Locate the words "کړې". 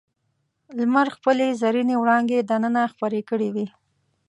3.29-3.49